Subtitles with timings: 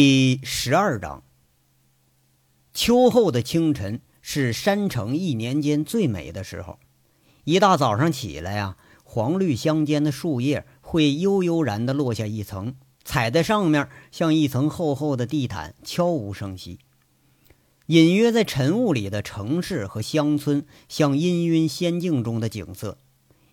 [0.00, 1.24] 第十二章。
[2.72, 6.78] 秋后的清晨是山城一年间最美的时候。
[7.42, 16.78] 一大早上起来呀，黄绿相间的树叶会悠悠然地落下一层，踩在上面像一层厚厚的地毯，悄无声息。
[17.86, 22.98] 隐约在晨雾里的城市和乡村，像氤氲仙境中的景色。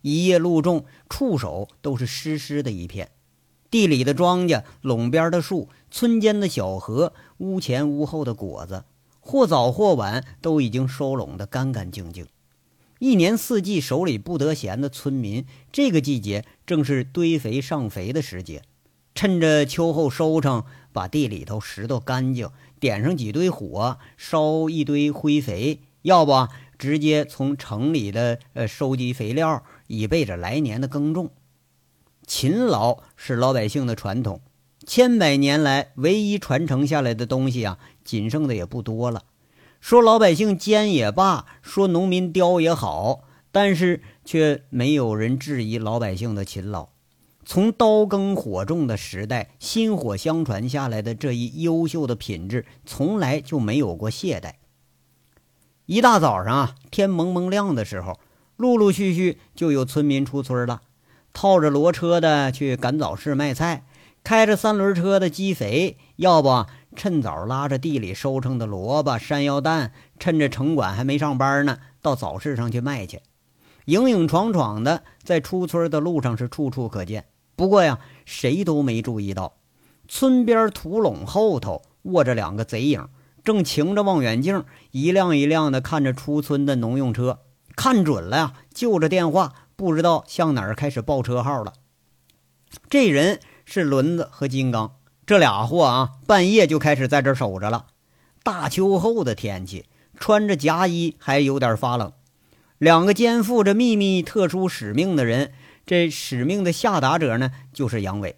[0.03, 3.09] 一叶露重，触手都是湿湿的一片。
[3.71, 8.85] 地里的庄稼，垄边的树，村间的小河，屋前屋后的果子，
[9.19, 12.25] 或早或晚都已经收拢得干干净净。
[12.99, 18.61] 一年四季手里不得闲的村民，这个季节正是堆肥上肥的时节。
[19.13, 26.47] 趁着秋后收成，把地里头拾掇干净，点上几堆火，烧一堆灰肥，要不
[26.77, 31.31] 直接从城里的呃收集肥料，以备着来年的耕种。
[32.25, 34.41] 勤劳是老百姓的传统，
[34.85, 39.23] 千百年来唯一传承下来的东西啊，仅剩的也不多了。
[39.79, 46.89] 说老百姓奸也罢，说农民刁也好，但是却没有人质疑老百姓的勤劳。
[47.45, 54.53] 从刀耕火种的时代，薪火相传下来的这一优秀的品质，从来就没有过懈怠。
[55.85, 58.19] 一大早上啊，天蒙蒙亮的时候，
[58.57, 60.81] 陆陆续续就有村民出村了。
[61.35, 63.83] 套着骡车的去赶早市卖菜，
[64.23, 73.19] 开着三轮车的积肥，要不趁早拉着地里收成的萝卜、山药蛋，趁着城管还没上班呢，到早市上去卖去。
[73.83, 77.25] 影影闯闯的，在出村的路上是处处可见。
[77.57, 79.57] 不过呀，谁都没注意到，
[80.07, 83.09] 村边土垄后头卧着两个贼影，
[83.43, 87.39] 正擎着望远镜，一辆一辆的看着出村的农用车，
[87.75, 89.51] 看准了呀，就着电话。
[89.75, 91.73] 不知道向哪儿开始报车号了。
[92.89, 94.95] 这人是轮子和金刚
[95.25, 97.87] 这俩货啊，半夜就开始在这守着了。
[98.43, 99.85] 大秋后的天气，
[100.19, 102.11] 穿着夹衣还有点发冷。
[102.77, 105.53] 两个肩负着秘密特殊使命的人，
[105.85, 108.35] 这使命的下达者呢，就是杨伟。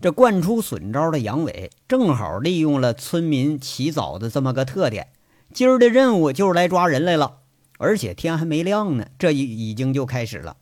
[0.00, 5.08] 这惯出损招的杨伟，正好利用了村民起早的这么个特点，
[5.52, 7.38] 今儿的任务就是来抓人来了。
[7.78, 10.56] 而且天还没亮呢，这已已经就开始了。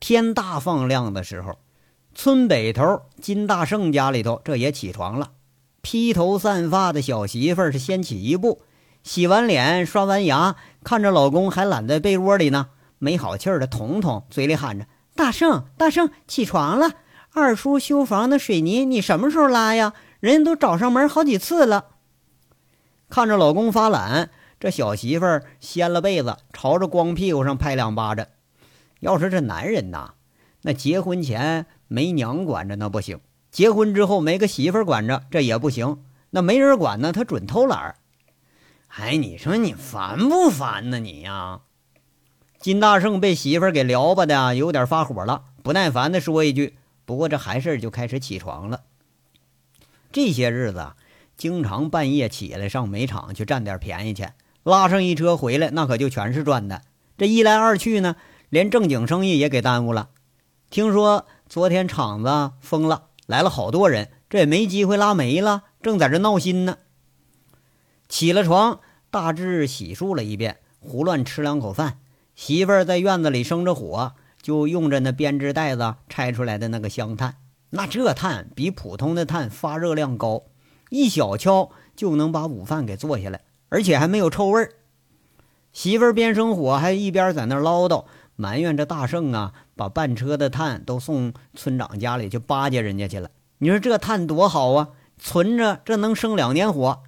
[0.00, 1.58] 天大放亮的时候，
[2.14, 5.30] 村北头金大圣家里头这也起床了。
[5.82, 8.62] 披头散发的小媳妇儿是先起一步，
[9.02, 16.92] 洗完脸、刷完牙，看着老公还懒在被窝里呢，没好气儿的捅捅，嘴里喊着：“大圣，大圣，起床了！
[17.32, 19.92] 二叔修房的水泥你什么时候拉呀？
[20.20, 21.86] 人家都找上门好几次了。”
[23.10, 24.30] 看着老公发懒。
[24.62, 28.28] 这小媳妇儿掀了被子，朝着光屁股上拍两巴掌。
[29.00, 30.14] 要是这男人呐，
[30.60, 33.18] 那结婚前没娘管着那不行，
[33.50, 36.04] 结婚之后没个媳妇儿管着这也不行。
[36.30, 37.96] 那没人管呢，他准偷懒儿。
[38.90, 41.00] 哎，你说你烦不烦呢？
[41.00, 41.62] 你呀，
[42.60, 46.76] 金大圣被媳妇儿给撩吧的，有点发火了，不耐烦的说一句。
[47.04, 48.82] 不过这还是就开始起床了。
[50.12, 50.92] 这些日子
[51.36, 54.28] 经常半夜起来上煤场去占点便宜去。
[54.62, 56.82] 拉上一车回来，那可就全是赚的。
[57.18, 58.16] 这一来二去呢，
[58.48, 60.10] 连正经生意也给耽误了。
[60.70, 66.78] 听说昨天厂子封了，来了好多人，这也没机会拉煤了，正在这闹心呢。
[68.08, 68.80] 起了床，
[69.10, 71.98] 大致洗漱了一遍，胡乱吃两口饭。
[72.34, 77.36] 媳妇儿在院子里生着火，就用着那编织袋子拆出来的那个香炭。
[77.70, 80.44] 那这炭比普通的炭发热量高，
[80.90, 83.42] 一小敲就能把午饭给做下来。
[83.72, 84.74] 而且还没有臭味儿，
[85.72, 88.04] 媳妇儿边生火还一边在那唠叨，
[88.36, 93.30] 埋怨这大圣啊，把半车的炭都送村长家里去巴结人家去了。
[93.56, 97.02] 你说这炭多好啊，存着这能生两年火。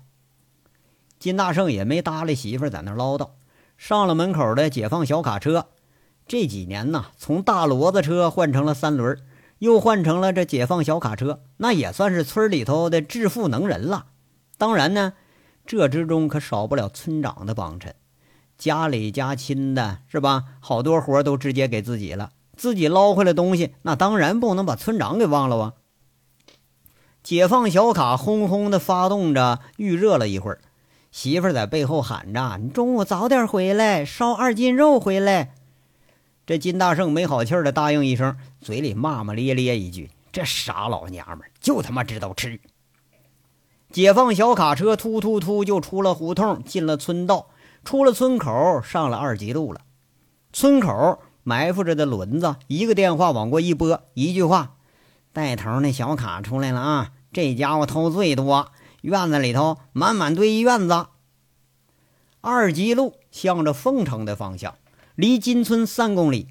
[1.18, 3.32] 金大圣也没搭理媳妇儿在那唠叨，
[3.76, 5.66] 上了门口的解放小卡车。
[6.26, 9.18] 这几年呢，从大骡子车换成了三轮，
[9.58, 14.06] 又换成了这解放小卡车，那也算是村里头的致富能人了。
[14.56, 15.12] 当然呢。
[15.66, 17.94] 这之中可少不了村长的帮衬，
[18.58, 20.44] 家里家亲的是吧？
[20.60, 25.72] 好多活都直接给自己了，自己捞回来东西，那当然不能把村长给忘了啊。
[27.22, 30.60] 解放小卡轰轰的发动着，预热了一会儿，
[31.10, 35.54] 媳妇儿在背后喊着：“你中午早点回来，烧二斤肉回来。”
[36.44, 42.60] 这金大圣没好气的答应一声，嘴里骂骂咧咧一句：“这傻老娘们就他妈知道吃。”
[43.94, 47.50] 解放小卡车突突突就出了胡同，进了村道，
[47.84, 49.82] 出了村口，上了二级路了。
[50.52, 54.74] 村口埋伏着的轮子，一个电话往过一拨，一句话
[55.32, 57.12] ：“带头那小卡出来了啊！
[57.32, 61.06] 这家伙偷最多，院子里头满满堆一院子。
[62.40, 64.74] 二级路向着凤城的方向，
[65.14, 66.48] 离金村三公里。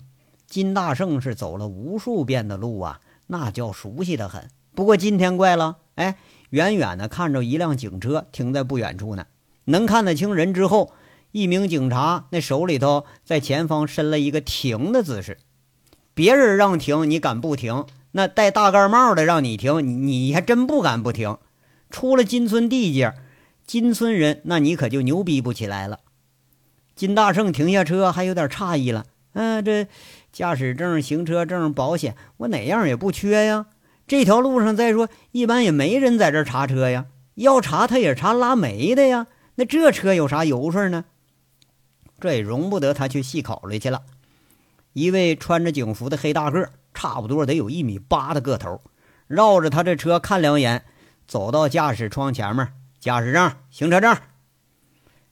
[0.48, 4.50] 金大圣是走了无数遍的路啊，那叫熟悉的很。
[4.74, 6.18] 不过今天怪了，哎，
[6.54, 9.26] 远远的看着一辆警车停在不远处呢，
[9.66, 10.94] 能看得清人之后，
[11.32, 15.40] 一名警察那手里头在前方伸了一个停的姿势。
[16.14, 17.88] 别人让停，你敢不停？
[18.12, 21.40] 那戴大盖帽的让你停，你还真不敢不停。
[21.90, 23.16] 出了金村地界，
[23.66, 26.02] 金村人那你可就牛逼不起来了。
[26.96, 29.08] 金大圣停下车，还有点诧异了。
[29.34, 29.88] 嗯，这
[30.32, 33.66] 驾驶证、行车证、保险，我哪样也不缺呀。
[34.06, 37.06] 这条路上，再说一般也没人在这查车呀。
[37.36, 39.28] 要查，他也查拉煤的呀。
[39.56, 41.06] 那这车有啥油水呢？
[42.20, 44.04] 这也容不得他去细考虑去了。
[44.94, 48.82] 一位穿着警服的黑大个，差不多得有一米八的个头，
[49.28, 50.86] 绕着他这车看两眼，
[51.28, 52.68] 走到驾驶窗前面，
[53.00, 54.16] 驾驶证、行车证。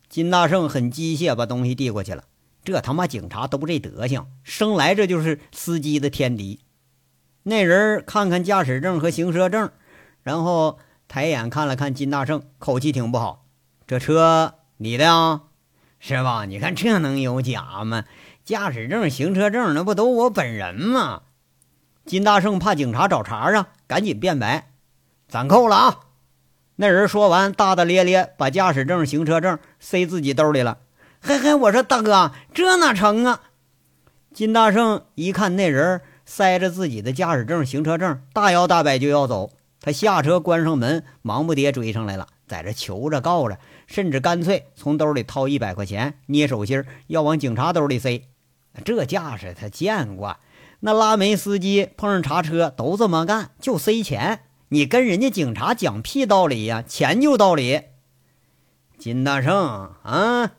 [0.10, 2.24] 金大圣很机械，把东西递过去了。
[2.64, 6.60] 这他妈警察都这德行，生来这就是司机的天敌。
[7.44, 9.72] 那人看看驾驶证和行车证，
[10.22, 13.46] 然后抬眼看了看金大圣，口气挺不好
[13.88, 15.42] ：“这车你的呀，
[16.00, 16.46] 是吧？
[16.46, 18.04] 你看这能有假吗？”
[18.44, 21.22] 驾驶证、行车证，那不都我本人吗？
[22.06, 24.72] 金大圣怕警察找茬啊，赶紧辩白
[25.30, 26.00] ：“暂扣了啊！”
[26.78, 30.80] 那人说完，大大咧咧把驾驶证、行车证塞自己兜里了。
[31.22, 33.42] 嘿嘿，我说大哥，这哪成啊？
[34.34, 36.02] 金大圣一看那人
[36.34, 39.52] 塞着自己的驾驶证、行车证，大摇大摆就要走。
[39.82, 48.30] 他下车关上门，忙不迭追上来了，在这求着告着，甚至干脆从兜里掏一百块钱，捏手心要往警察兜里塞。
[48.86, 50.38] 这架势他见过，
[50.80, 54.44] 那拉煤司机碰上查车都这么干，就塞钱。
[54.70, 56.82] 你跟人家警察讲屁道理呀？
[56.82, 57.82] 钱就道理。
[58.98, 59.54] 金大圣
[60.04, 60.54] 啊，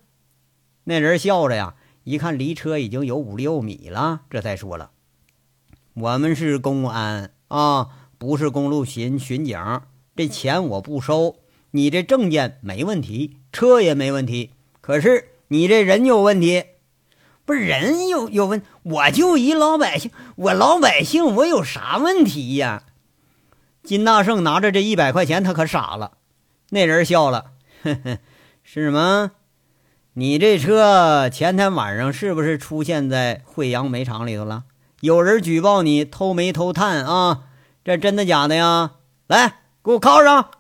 [0.85, 4.91] 那人笑着呀，一看离车已经有五六米了，这才说了
[5.95, 9.59] ：“我们是公安啊，不是公路巡巡警，
[10.17, 11.37] 这钱我不收。
[11.73, 14.51] 你这证件没问题，车也没问题，
[14.81, 16.65] 可是你这人有问题。”
[17.45, 22.85] 不是人有有问，我就一老百姓，我老百姓，我有啥问题呀？
[23.83, 26.13] 金大圣拿着这一百块钱，他可傻了。
[26.71, 27.51] 那人笑了，
[27.83, 28.19] 呵呵，
[28.63, 29.33] 是吗？
[30.13, 34.65] 你这车前天晚上是不是出现在惠阳煤厂里头了？
[35.03, 37.47] 有人举报你偷煤偷炭啊？
[37.85, 38.93] 这真的假的呀？
[39.27, 40.51] 来，给我铐上！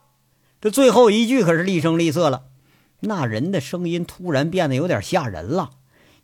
[0.61, 2.43] 这最后一句可是厉声厉色了，
[3.03, 5.71] 那人的声音突然变得有点吓人了。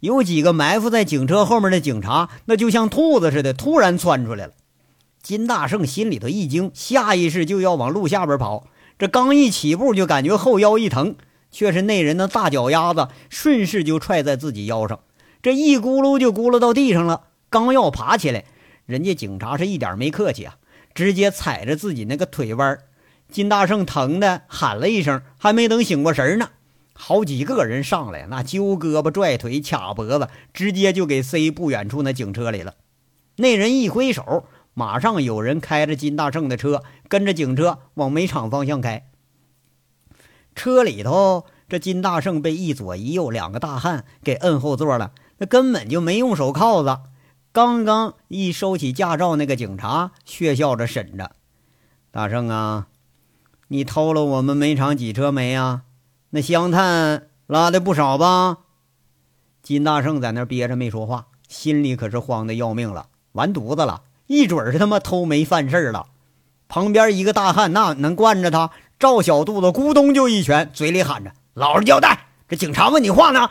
[0.00, 4.54] 有几个埋伏在警车后面的警察，那就像兔子似的，突然窜出来了。
[5.22, 8.66] 金大圣心里头一惊，下意识就要往路下边跑。
[8.98, 11.14] 这刚一起步，就感觉后腰一疼，
[11.52, 14.98] 却是那人的大脚丫子顺势就踹在自己腰上，
[15.40, 17.20] 这一咕噜就咕噜到地上了。
[17.50, 18.44] 刚要爬起来，
[18.86, 20.56] 人家警察是一点没客气啊，
[20.94, 22.78] 直接踩着自己那个腿弯。
[23.30, 26.50] 金大圣疼的喊了一声，还没等醒过神呢。
[26.94, 32.74] 好几个人上来，那揪胳膊、拽腿、卡脖子，直接就给塞不远处那警车里了。
[33.36, 39.06] 那人一挥手，马上有人开着金大圣的车，跟着警车往煤厂方向开。
[40.56, 46.98] 车里头，这金大圣被一左一右两个大汉给摁后座了，那根本就没用手铐子。
[47.58, 51.32] 刚刚一收起驾照，那个警察血笑着审着
[52.12, 52.86] ：“大圣啊，
[53.66, 55.82] 你偷了我们煤厂几车煤啊？”
[56.30, 58.58] 那香炭拉的不少吧？
[59.60, 66.06] 金大圣在那憋着没说话，心里可是慌的要命了，完犊子了，一准是他妈偷煤犯事了。
[66.68, 68.70] 旁边一个大汉那能惯着他？
[69.00, 72.28] 赵小肚子咕咚就一拳，嘴里喊着：“老实交代！
[72.48, 73.50] 这警察问你话呢。”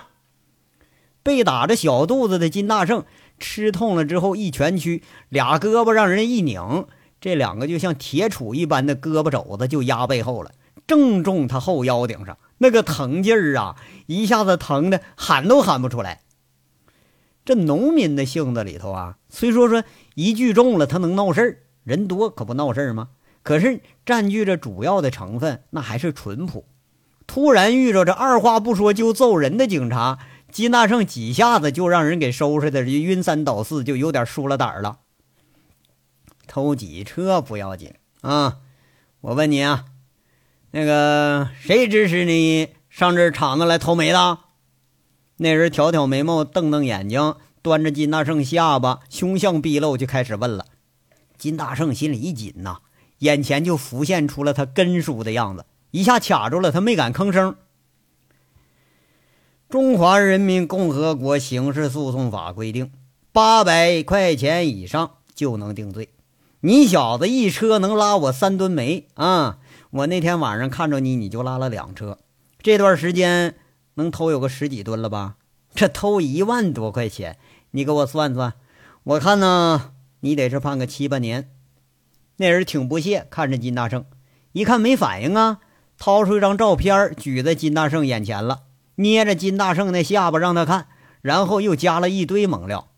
[1.24, 3.04] 被打着小肚子的金大圣
[3.40, 6.86] 吃痛了之后，一拳屈，俩胳膊让人一拧，
[7.20, 10.52] 这两个就像铁杵一般的胳膊肘子就压背后了，
[10.86, 12.38] 正中他后腰顶上。
[12.60, 13.76] 那个疼劲儿啊，
[14.08, 16.22] 一下子疼的喊都喊不出来。
[17.46, 19.84] 这农民的性子里头啊，虽说说
[20.16, 23.10] 一聚众了他能闹事儿，人多可不闹事儿吗？
[23.44, 26.66] 可是占据着主要的成分，那还是淳朴。
[27.28, 30.18] 突然遇着这二话不说就揍人的警察，
[30.52, 35.00] 金大圣几下子就让人给收拾的晕三倒四，就有点输了胆了。
[36.48, 38.60] 偷几车不要紧啊，
[39.22, 39.86] 我问你啊。
[40.72, 44.40] 那个谁指使你上这厂子来偷煤的？
[45.38, 50.66] 那人挑挑眉毛，瞪瞪眼睛，端着金大圣下巴，凶相毕露，就开始问了。
[51.38, 52.80] 金大圣心里一紧呐，
[53.20, 57.56] 眼前就浮现出了他根叔的样子，一下卡住了，他没敢吭声。
[59.70, 62.90] 中华人民共和国刑事诉讼法规定，
[63.34, 66.08] 八百块钱以上就能定罪。
[66.62, 69.58] 你小子一车能拉我三吨煤啊！
[69.90, 72.18] 我那天晚上看着你，你就拉了两车，
[72.62, 73.56] 这段时间
[73.96, 75.36] 能偷有个十几吨了吧？
[75.76, 77.38] 这偷一万多块钱，
[77.72, 78.54] 你给我算算，
[79.04, 81.50] 我看呢，你得是判个七八年。
[82.38, 84.06] 那人挺不屑，看着金大圣，
[84.54, 85.60] 一看没反应啊，
[85.98, 88.62] 掏出一张照片举在金大圣眼前了，
[88.98, 90.88] 捏着金大圣那下巴让他看，
[91.22, 92.90] 然后又加了一堆猛料。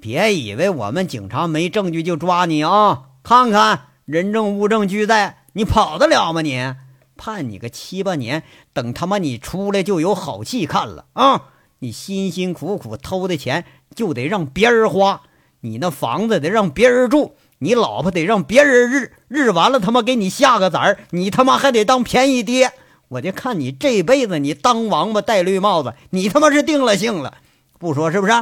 [0.00, 3.04] 别以为我们警察没证据就抓你啊！
[3.22, 6.40] 看看人证物证俱在，你跑得了吗？
[6.40, 6.74] 你
[7.16, 11.44] 判你个七八年，等他妈你出来就有好戏看了啊！
[11.80, 13.64] 你辛辛苦苦偷的钱
[13.94, 15.22] 就得让别人花，
[15.60, 17.36] 你那房子得让别人住。
[17.58, 22.72] 你老婆得让别人日日完了，他妈给你下个崽儿，你他妈还得当便宜爹。
[23.08, 27.38] 我就看你这辈子，你当王八戴绿帽子，你他妈是定了性了。
[27.78, 28.32] 不说是不是？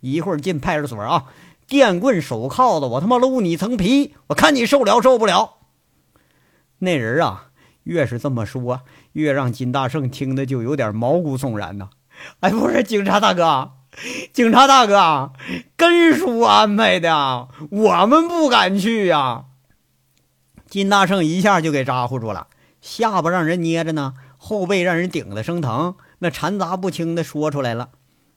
[0.00, 1.24] 一会儿进派出所啊，
[1.66, 5.54] 电棍手铐子，我他妈撸你层皮，我看你受了受不了。
[6.78, 7.46] 那人啊，
[7.82, 8.82] 越是这么说，
[9.12, 11.90] 越让金大圣听的就有点毛骨悚然呐。
[12.40, 13.72] 哎，不是警察大哥。
[14.32, 15.32] 警察大哥，
[15.76, 19.46] 根叔安排的，我们不敢去呀。
[20.68, 22.46] 金大圣一下就给咋呼住了，
[22.88, 27.90] 下巴让人捏着呢，后背让人顶的生疼，那掺杂不清的说出来了。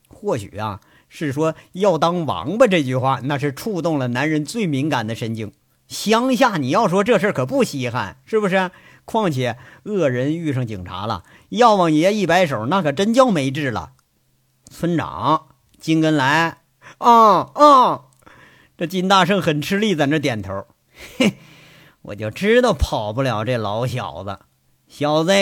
[0.08, 5.52] 或许啊，是说要当王八这句话，那是触动了男人最敏感的神经。
[5.88, 8.70] 乡下你要说这事可不稀罕，是不是？
[9.06, 13.92] 况且恶人遇上警察了，药王爷一摆手，那可真叫没治了。
[14.70, 15.46] 村长。
[15.80, 16.58] 金根来，
[16.98, 18.02] 啊啊！
[18.78, 20.64] 这金大圣很吃力，在那点头。
[21.18, 21.34] 嘿，
[22.02, 24.38] 我就知道跑不了这老小子。
[24.88, 25.32] 小子，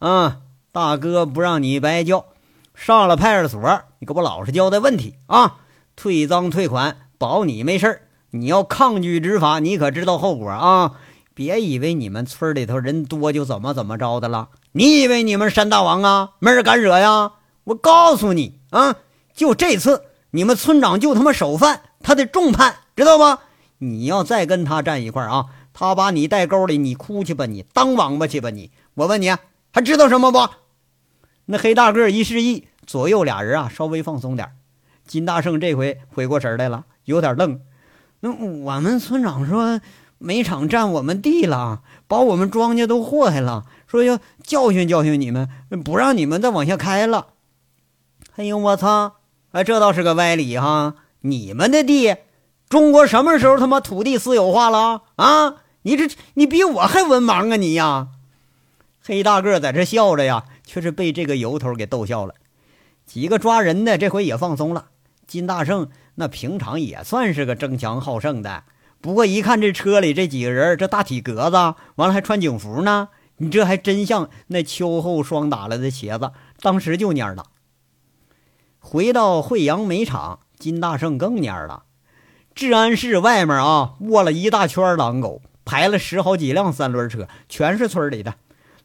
[0.00, 0.38] 啊，
[0.72, 2.26] 大哥不让你白叫，
[2.74, 5.58] 上了派出所，你给我老实交代问题啊！
[5.96, 10.92] 退赃退款，保你没事你要抗拒执法，你可知道后果啊？
[11.34, 14.48] 别以为你们村里头人多就怎么怎么着的了。
[14.72, 17.32] 你以为你们山大王啊，没人敢惹呀？
[17.64, 18.96] 我告诉你啊！
[19.34, 23.38] 就这次，你们村长就他妈首犯，他得重判，知道吗？
[23.78, 25.46] 你要再跟他站一块啊，
[25.78, 28.72] 他把你带沟里，你哭去吧，你当王八去吧，你！
[28.94, 29.30] 我问你，
[29.72, 30.48] 还知道什么不？
[31.44, 34.50] 那黑大个一示意，左右俩人啊稍微放松点。
[35.06, 37.60] 金大圣这回回过神来了，有点愣。
[38.18, 39.80] 那我们村长说，
[40.18, 45.48] 煤厂占我们地了，把我们庄稼都祸害了，说要教训教训你们，
[45.84, 47.28] 不让你们再往下开了。
[48.34, 49.18] 哎呦我操！
[49.52, 50.96] 哎，这倒是个歪理哈！
[51.20, 52.16] 你们的地，
[52.68, 55.54] 中国什么时候他妈土地私有化了啊？
[55.88, 58.08] 你这你比我还文盲啊你呀！
[59.02, 62.34] 黑大个在这笑着呀，却是被这个由头给逗笑了。
[63.06, 64.88] 几个抓人的这回也放松了。
[65.26, 68.64] 金大圣那平常也算是个争强好胜的，
[69.00, 71.56] 不过一看这车里这几个人，这大体格子，
[71.94, 77.46] 完了还穿警服呢，你这还真像那秋后霜打了的茄子，当时就蔫了。
[78.78, 81.84] 回到惠阳煤厂，金大圣更蔫了。
[82.54, 88.36] 治安室外面啊，卧了一大圈狼狗，排了十好几辆三轮车，全是村里的。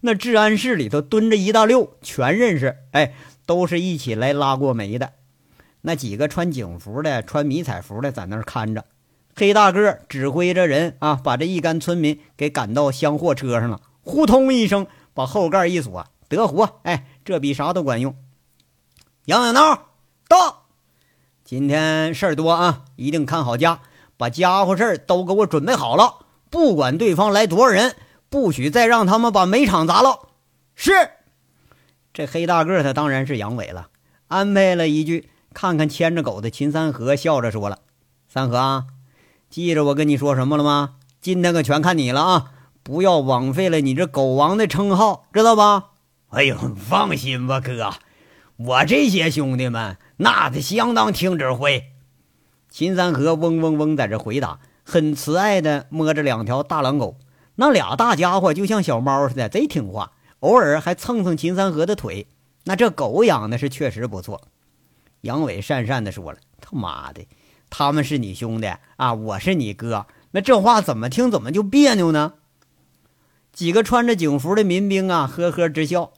[0.01, 2.75] 那治安室里头蹲着一大溜，全认识。
[2.91, 3.13] 哎，
[3.45, 5.13] 都是一起来拉过煤的。
[5.79, 8.83] 那几个穿警服的、穿迷彩服的在那儿看着。
[9.33, 13.79] 黑大个指挥着人啊，把这一干村民给赶到厢货车上了。
[14.01, 16.81] 呼通一声，把后盖一锁，得活。
[16.83, 18.13] 哎，这比啥都管用。
[19.27, 19.87] 杨小闹。
[20.27, 20.65] 到，
[21.45, 23.79] 今天事儿多啊，一定看好家，
[24.17, 26.23] 把家伙事儿都给我准备好了。
[26.53, 27.95] 不管对方来多少人，
[28.29, 30.29] 不许再让他们把煤场砸了。
[30.75, 30.91] 是，
[32.13, 33.88] 这黑大个他当然是阳痿了，
[34.27, 35.29] 安排了一句。
[35.51, 37.79] 看看牵着狗的秦三河，笑着说了
[38.29, 38.86] ：“三河啊，
[39.50, 40.98] 记着我跟你说什么了吗？
[41.22, 42.51] 今天可全看你了啊！
[42.83, 45.86] 不要枉费了你这狗王的称号，知道吧？”
[46.29, 47.95] 哎呦，放心吧，哥，
[48.57, 49.98] 我这些兄弟们。
[50.17, 51.86] 那得相当听指挥。
[52.69, 57.17] 秦三河嗡嗡嗡在这回答，很慈爱的摸着两条大狼狗。
[57.55, 62.27] 那俩大家伙就像小猫似的，贼听话，偶尔还蹭蹭秦三河的腿。
[62.65, 64.41] 那这狗养的是确实不错。
[65.21, 67.25] 杨伟讪讪的说了：“他妈的，
[67.69, 72.33] 他们是你兄弟啊，我是你哥，那这话怎么听怎么就别扭呢？”
[73.53, 76.11] 几个穿着警服的民兵啊，呵呵直笑，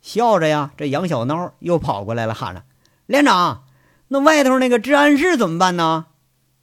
[0.00, 2.62] 笑着呀，这杨小孬又跑过来了，喊着。
[3.06, 3.64] 连长，
[4.08, 6.06] 那外头那个治安室怎么办呢？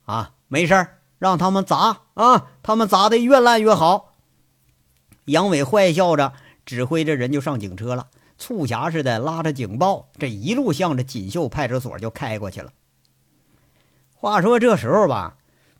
[0.05, 4.11] 啊，没事儿，让他们砸啊，他们砸的越烂越好。
[5.23, 6.33] 杨伟坏笑着，
[6.65, 12.73] 指挥着人就上警车了，促狭似的拉着警报，这一路向着锦绣派出所就开过去了。
[14.11, 15.37] 话说这时候吧，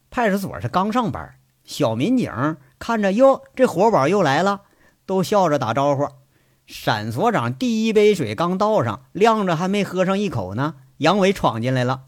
[0.10, 1.36] 派出所是刚上班，
[1.66, 2.32] 小民警
[2.80, 4.62] 看着哟，这活宝又来了，
[5.06, 6.08] 都笑着打招呼。
[6.66, 12.04] 闪所长第一杯水刚倒上，晾着还没喝上一口呢，杨伟闯进来了。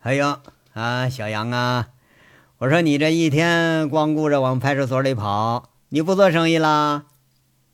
[0.00, 0.40] 哎呀
[0.74, 1.88] 啊，小杨啊，
[2.60, 7.06] 我说你这一天光顾着往派出所里跑，你不做生意啦？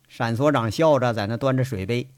[0.06, 2.08] 沈所长笑着在那端着水杯，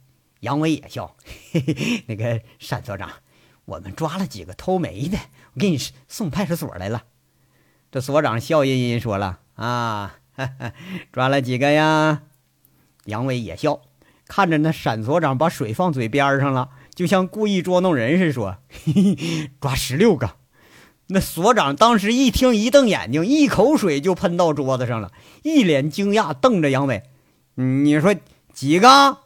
[0.40, 1.16] 杨伟也笑。
[1.50, 3.08] 嘿嘿，那个沈所长，
[3.64, 5.16] 我们抓了几个偷煤的，
[5.54, 7.04] 我给你送派出所来了。
[7.90, 10.72] 这所长笑吟吟说了啊哈哈，
[11.10, 12.20] 抓了几个呀？
[13.06, 13.80] 杨伟也笑，
[14.26, 20.36] 看着那沈所长把水放嘴边上了，就像故意捉弄人似的，说：“嘿嘿，抓十六个。”
[21.10, 25.10] 那所长当时一听，一瞪眼睛，一口水就喷到桌子上了，
[25.42, 27.02] 一脸惊讶，瞪着杨伟
[27.56, 28.14] ：“你说
[28.52, 29.18] 几个？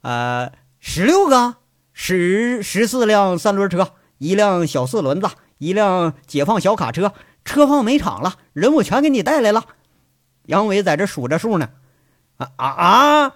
[0.00, 1.56] 呃，十六个，
[1.92, 5.28] 十十四辆三轮车，一辆小四轮子，
[5.58, 7.12] 一辆解放小卡车，
[7.44, 9.64] 车放煤场了，人我全给你带来了。”
[10.46, 11.68] 杨伟在这数着数呢。
[12.38, 13.32] 啊啊啊！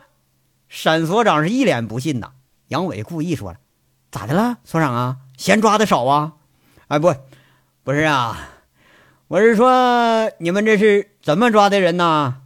[0.68, 2.32] 沈所长是一脸不信呐。
[2.68, 3.58] 杨伟故意说了
[4.10, 5.18] ：“咋的了，所长啊？
[5.36, 6.32] 嫌抓的少啊？”
[6.88, 7.14] 哎，不，
[7.86, 8.48] 不是啊，
[9.28, 12.38] 我是说你们这是怎么抓的人呢？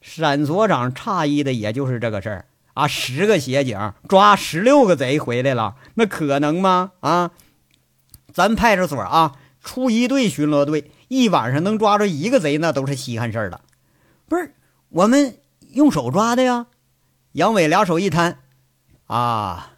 [0.00, 2.86] 沈所长诧异的也就是这个事儿啊。
[2.86, 6.92] 十个协警抓十六个贼回来了，那可能吗？
[7.00, 7.32] 啊，
[8.32, 13.62] 咱派出所啊，出一队巡逻队，一晚上能抓着一个贼，那都是稀罕事儿了。
[14.28, 14.54] 不是
[14.90, 15.38] 我们。
[15.72, 16.66] 用手抓的呀，
[17.32, 18.38] 杨伟俩手一摊，
[19.06, 19.72] 啊，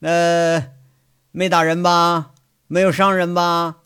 [0.00, 0.64] 那
[1.30, 2.32] 没打人吧？
[2.66, 3.76] 没有伤人吧？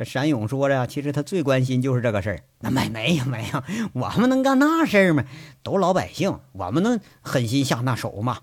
[0.00, 2.40] 这闪勇说着呀，其实他最关心就是这个事儿。
[2.60, 5.24] 那没没有没有，我们能干那事儿吗？
[5.62, 8.38] 都老百姓，我们能狠心下那手吗？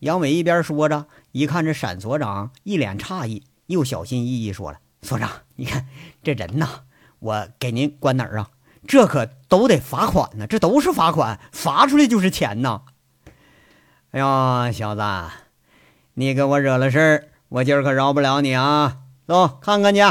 [0.00, 5.86] 杨伟一边说着，一看这闪所长一脸诧异，又小心翼翼说了：“所长，你看
[6.22, 6.80] 这人呐，
[7.20, 8.50] 我给您关哪儿啊？”
[8.86, 12.82] 这可都得罚款呢，这都是罚款，罚出来就是钱呐！
[14.10, 15.02] 哎呀，小子，
[16.12, 18.98] 你给我惹了事儿，我今儿可饶不了你啊！
[19.26, 20.02] 走，看看去。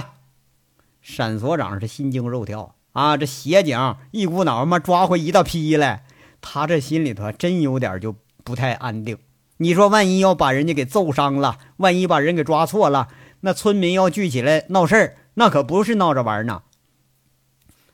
[1.03, 3.77] 沈所长是心惊肉跳啊，这协警
[4.11, 6.05] 一股脑嘛抓回一大批来，
[6.41, 9.17] 他这心里头真有点就不太安定。
[9.57, 13.09] 你说，万一要把人家给揍伤了，万一把人给抓错了，
[13.41, 16.63] 那村民要聚起来闹事儿，那可不是闹着玩呢。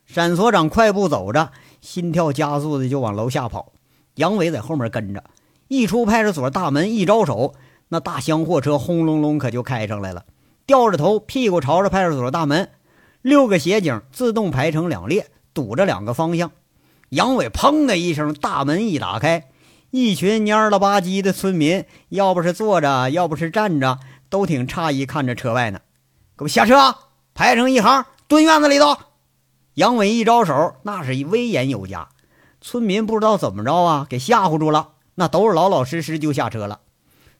[0.05, 3.73] 沈所长快步走着，心跳加速的就往楼下跑。
[4.15, 5.23] 杨伟在后面跟着。
[5.67, 7.55] 一出派出所大门，一招手，
[7.87, 10.25] 那大厢货车轰隆隆可就开上来了。
[10.65, 12.69] 掉着头，屁股朝着派出所大门，
[13.21, 16.51] 六个协警自动排成两列，堵着两个方向。
[17.09, 19.49] 杨伟砰的一声，大门一打开，
[19.91, 25.81] 一群蔫了吧唧的村民，要不是坐着，要不是站着，都挺诧异看着车外呢。
[26.37, 26.95] 给我下车，
[27.33, 28.95] 排成一行，蹲院子里头。
[29.73, 32.07] 杨伟一招手，那是威严有加。
[32.61, 36.79] 村民不知道怎么着啊，给吓唬住了，那都是老老实实就下车了。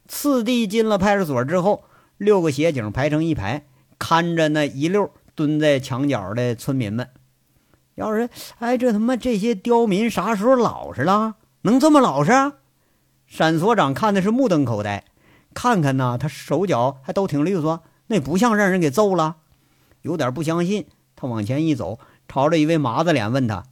[0.08, 1.84] 次第进了派出所之后，
[2.18, 3.66] 六个协警排成一排，
[3.98, 7.08] 看着那一溜蹲在墙角的村民们。
[7.96, 11.36] 要是哎，这他妈这些刁民啥时候老实了？
[11.62, 12.32] 能这么老实？
[13.26, 15.06] 沈所长看的是目瞪口呆。
[15.54, 19.38] 看看呐，他手脚还都挺利索，那不像让人给揍了。
[20.02, 22.00] 有点不相信，他往前一走。
[22.28, 23.64] 朝着一位麻子脸问他：“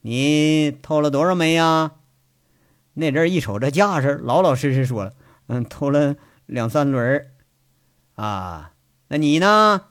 [0.00, 1.92] 你偷了多少煤呀？”
[2.94, 5.12] 那阵一瞅这架势，老老实实说了
[5.48, 7.26] ：“嗯，偷了两三轮
[8.14, 8.72] 啊，
[9.08, 9.82] 那你呢？”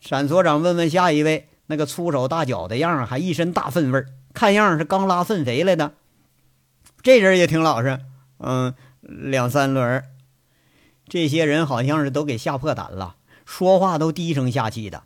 [0.00, 5.92] 沈所长问问下一位，那个粗手大脚的样儿还一身大粪味儿，看样是刚拉粪肥来的。
[7.02, 8.00] 这人也挺老实，
[8.38, 10.02] 嗯，两三轮
[11.08, 15.04] 这些人好像是都给吓破胆了，说话都低声下气的。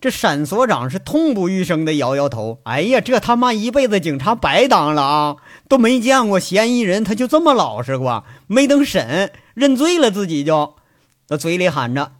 [0.00, 5.36] 这沈所长是痛不欲生的摇摇头，哎呀，这他妈一辈子警察白当了啊！
[5.68, 10.74] 都没见过嫌疑人他就这么老实过，没等审认罪了，自己就，
[11.28, 12.10] 他嘴里喊着：“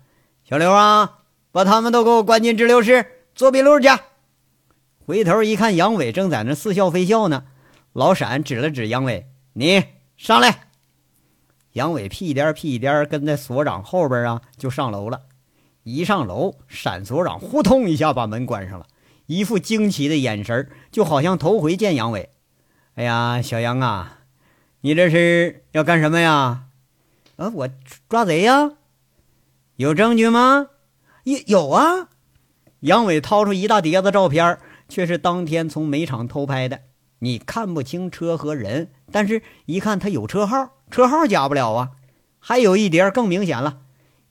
[0.49, 1.22] 小刘啊，
[1.53, 3.89] 把他们都给我关进拘留室做笔录去。”
[5.07, 7.45] 回头一看，杨伟正在那似笑非笑呢。
[7.93, 9.85] 老沈指了指杨伟：“你
[10.17, 10.69] 上来。”
[11.75, 15.23] 杨伟屁颠屁颠跟在所长后边啊，就上楼了。
[15.85, 18.87] 一上楼，闪所长呼通一下把门关上了，
[19.27, 22.31] 一副惊奇的眼神，就好像头回见杨伟。
[22.95, 24.21] 哎呀，小杨啊，
[24.83, 26.67] 你这是要干什么呀？
[27.37, 27.69] 啊，我
[28.09, 28.73] 抓贼呀！
[29.77, 30.69] 有证据吗？
[31.25, 32.09] 有有啊！
[32.81, 34.59] 杨伟掏出一大叠子照片，
[34.89, 36.81] 却是当天从煤场偷拍的。
[37.21, 41.91] 你看不清车和人，但是一看他有车号，车号假不了啊。
[42.41, 43.79] 还有一叠更明显了，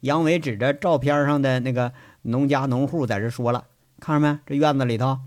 [0.02, 3.68] 杨伟指着照片上的那个农家农户在这说了
[4.02, 4.40] ：“看着没？
[4.46, 5.20] 这院子里头，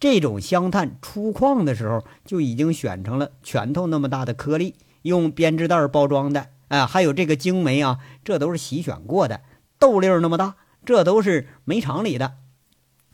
[0.00, 6.48] 这种香炭出矿的时候就已经选成了拳头那么大的颗粒，用编织袋包装的。
[6.66, 9.42] 哎，还有这个精煤啊，这都是洗选过的，
[9.78, 12.38] 豆粒那么大，这都是煤厂里的。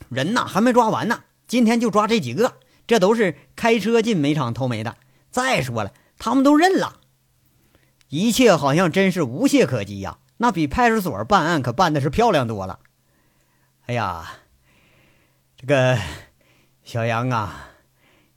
[0.07, 4.97] 人呐，还没抓完呢，今天就抓这几个。”这都是开车进煤厂偷煤的。
[5.31, 6.99] 再说了，他们都认了，
[8.09, 10.17] 一切好像真是无懈可击呀。
[10.37, 12.79] 那比派出所办案可办的是漂亮多了。
[13.85, 14.33] 哎呀，
[15.55, 15.97] 这个
[16.83, 17.69] 小杨啊，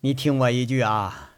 [0.03, 1.33] 你听我一句啊，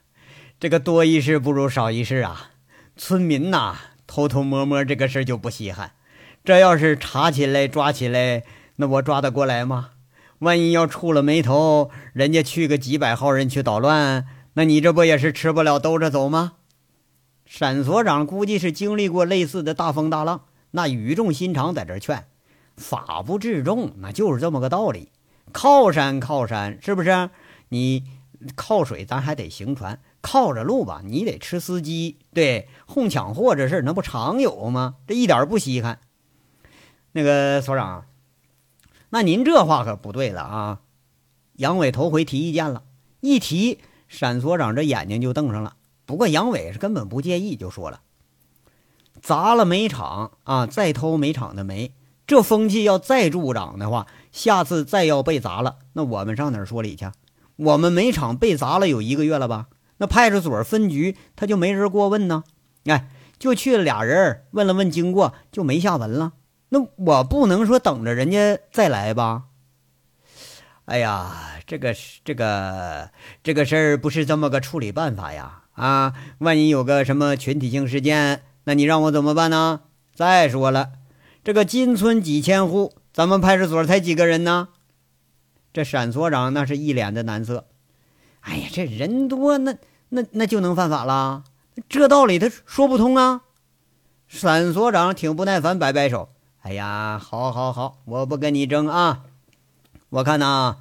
[0.60, 2.50] 这个多一事不如少一事啊。
[2.94, 5.92] 村民呐，偷偷摸摸这个事就不稀罕，
[6.48, 8.42] 这要是查起来、抓起来，
[8.76, 9.90] 那我抓得过来吗？
[10.38, 16.54] 万一要触了眉头，人家去个几百号人去捣乱，那你这不也是吃不了兜着走吗？
[17.44, 22.24] 沈所长估计是经历过类似的大风大浪，那语重心长在这劝：
[22.78, 25.10] 法不治众，那就是这么个道理。
[25.52, 27.28] 靠山靠山，是不是？
[27.68, 28.04] 你
[28.56, 32.16] 靠水，咱还得行船；靠着路吧，你得吃司机。
[32.32, 34.94] 对，哄抢货这事，那不常有吗？
[35.06, 35.98] 这一点不稀罕。
[37.18, 38.04] 那个所长。
[39.10, 40.80] 那您这话可不对了啊！
[41.54, 42.84] 杨伟头回提意见了，
[43.20, 45.74] 一提闪所长这眼睛就瞪上了。
[46.06, 48.02] 不过杨伟是根本不介意，就说了
[49.20, 51.90] ：“砸了煤厂啊，再偷煤厂的煤，
[52.24, 57.10] 这风气要再助长的话，下次再要被砸了，那我们上哪儿说理去？
[57.56, 59.66] 我们煤厂被砸了有一个月了吧？
[59.96, 62.44] 那派出所分局他就没人过问呢？
[62.84, 66.34] 哎，就去了俩人，问了问经过，就没下文了。”
[66.70, 69.44] 那我不能说等着人家再来吧？
[70.84, 73.10] 哎呀，这个这个
[73.42, 75.64] 这个事儿不是这么个处理办法呀！
[75.74, 79.82] 啊，万一有个什么群体性事件，那你让我怎么办呢？
[80.14, 80.92] 再说了，
[81.44, 84.68] 这个金村几千户，咱们派出所才几个人呢？
[85.72, 87.66] 这沈所长那是一脸的难色。
[88.40, 89.76] 哎呀，这人多，那
[90.08, 91.44] 那那就能犯法了？
[91.88, 93.42] 这道理他说不通啊！
[94.26, 96.30] 沈所长挺不耐烦，摆摆手。
[96.62, 99.20] 哎呀，好，好，好，我不跟你争啊！
[100.10, 100.78] 我看呐，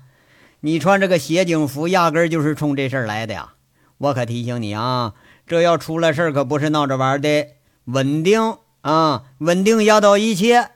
[0.61, 3.53] 你穿这个协警服，压根儿就是冲这事儿来的呀！
[3.99, 5.13] 我可提醒你啊，
[5.45, 7.47] 这要出了事儿，可不是闹着玩的，
[7.85, 10.71] 稳定啊，稳定压倒一切！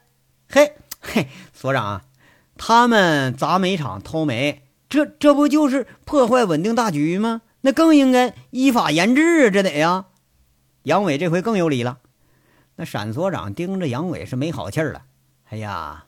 [0.48, 2.04] 嘿，嘿，所长，
[2.58, 7.42] 他们砸煤厂偷煤，这这不就是破坏稳定大局吗？
[7.62, 9.50] 那更应该依法严治！
[9.50, 10.06] 这得呀！
[10.84, 12.00] 杨伟这回更有理了。
[12.82, 15.04] 那闪所长盯着杨伟是没好气儿了。
[15.52, 16.06] 哎呀，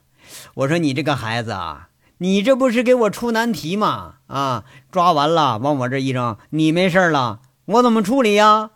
[0.54, 4.16] 我说你这个孩子啊，你这不是给我出难题吗？
[4.26, 8.72] 啊，抓完了往我这一扔，你没事了，我怎么处理呀？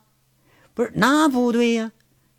[0.75, 1.91] 不是，那不对呀，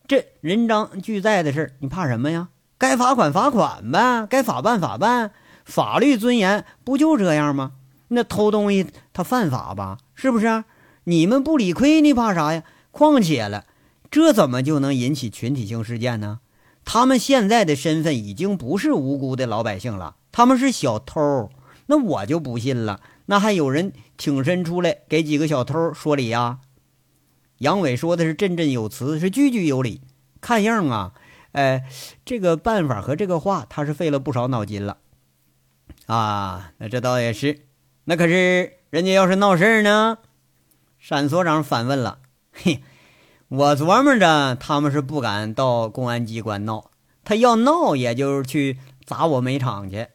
[0.07, 2.47] 这人赃俱在的事你怕什么呀？
[2.77, 5.33] 该罚款罚款呗，该法办法办，
[5.65, 7.73] 法律尊严不就这样吗？
[8.07, 9.97] 那偷东西他犯法吧？
[10.15, 10.63] 是不是？
[11.03, 12.63] 你们不理亏，你怕啥呀？
[12.91, 13.65] 况且了。
[14.11, 16.39] 这怎么就能引起群体性事件呢？
[16.85, 21.49] 他们现在的身份已经不是无辜的老百姓了，他们是小偷。
[21.87, 26.59] 那我就不信了，那还有人挺身出来给几个小偷说理呀？
[27.59, 30.01] 杨伟说的是振振有词，是句句有理。
[30.41, 31.13] 看样啊，
[31.51, 31.83] 哎，
[32.25, 34.97] 这个办法和这个话，他是费了不少脑筋了。
[36.07, 37.65] 啊，那这倒也是。
[38.05, 40.17] 那可是人家要是闹事儿呢？
[40.97, 42.19] 闪所长反问了。
[42.51, 42.81] 嘿。
[43.49, 46.91] 我琢磨着，他们是不敢到公安机关闹，
[47.23, 50.05] 他要闹，也就是去砸我煤厂去。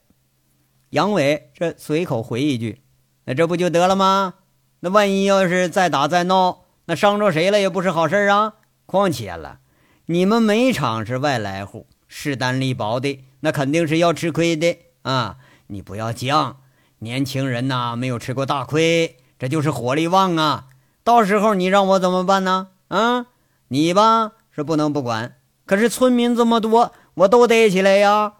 [0.90, 2.82] 杨伟这随口回一句
[3.26, 4.34] ：“那这不就得了吗？
[4.78, 8.54] 那万一要是再打再闹，那伤着谁了也不是好事啊。
[8.86, 9.58] 况且了，
[10.06, 15.38] 你们煤厂是外来户，势单力薄的，那肯定是要吃亏的啊！
[15.66, 16.54] 你不要犟，
[17.00, 20.66] 年轻人呐，没有吃过大亏，这就是火力旺啊！
[21.02, 23.26] 到时候你让我怎么办呢？”啊，
[23.68, 28.34] 你吧是不能不管，可是村民这么多，我都逮起来呀。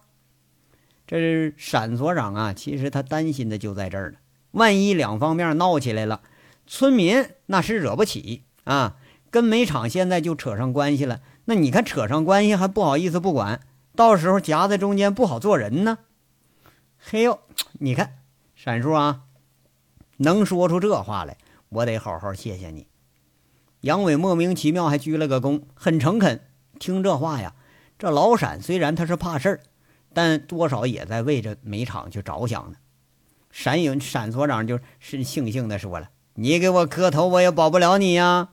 [1.07, 4.19] 这是闪所长啊，其实他担心的就在这儿呢。
[4.53, 6.23] 万一两方面闹起来了，
[6.67, 8.97] 村民那是惹不起啊，
[9.31, 11.21] 跟煤厂现在就扯上关系了。
[11.47, 13.61] 那你看扯上关系还不好意思不管，
[13.95, 15.99] 到时候夹在中间不好做人呢。
[16.99, 17.41] 嘿呦，
[17.81, 18.19] 你看
[18.55, 19.23] 闪叔啊，
[20.19, 21.37] 能说出这话来，
[21.69, 22.87] 我得好好谢谢你。
[23.85, 26.41] 杨伟莫名其妙还鞠了个躬，很诚恳。
[26.79, 27.55] 听这话呀，
[27.99, 29.61] 这老陕虽然他是怕事儿，
[30.15, 32.79] 但多少也在为这煤厂去着想呢。
[33.51, 38.49] 闪影闪所长就是悻悻的说了：“你给我磕头，我也保不了你呀。”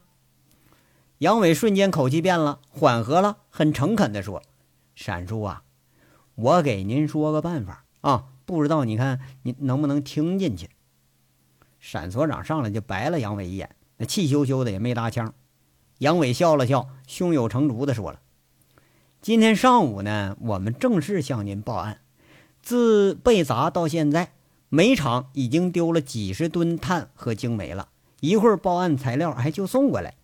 [1.19, 4.43] 杨伟瞬间口气变了，缓和了，很诚恳的说
[4.95, 5.63] ：“闪叔啊，
[6.35, 10.69] 我给您说个办法啊，不知道你看你能不能听进去？”
[11.79, 13.73] 闪所长上来就白了杨伟一眼，
[14.05, 15.33] 气羞羞的也没搭腔。
[15.99, 18.19] 杨伟笑了笑，胸有成竹的说了
[19.21, 21.99] ：“今天上午呢，我们正式向您报案，
[22.61, 24.33] 自被砸到现在。”
[24.73, 27.89] 煤厂已经丢了几十吨碳和精煤了，
[28.21, 30.15] 一会儿报案材料还就送过来，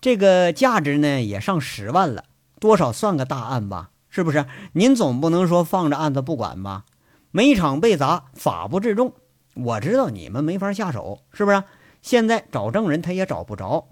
[0.00, 2.24] 这个价值呢也上十万了，
[2.58, 3.90] 多少算个大案吧？
[4.08, 4.46] 是不是？
[4.72, 6.86] 您总不能说放着案子不管吧？
[7.30, 9.12] 煤厂被砸，法不治众，
[9.54, 11.62] 我知道你们没法下手，是不是？
[12.02, 13.88] 现在找证人他也找不着，